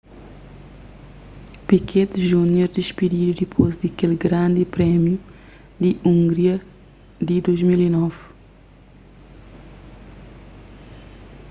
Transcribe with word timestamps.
piquet 1.67 2.09
jr 2.29 2.67
dispididu 2.79 3.31
dipôs 3.41 3.73
di 3.81 3.87
kel 3.97 4.13
grandi 4.25 4.63
prémiu 4.75 5.15
di 5.81 5.89
hungria 6.03 6.55
di 7.27 7.37
2009 7.39 8.17